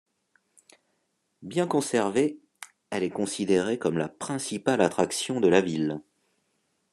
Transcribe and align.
Bien 1.43 1.67
conservée, 1.67 2.39
elle 2.89 3.03
est 3.03 3.11
considérée 3.11 3.77
comme 3.77 3.99
la 3.99 4.09
principale 4.09 4.81
attraction 4.81 5.39
de 5.39 5.47
la 5.47 5.61
ville. 5.61 6.01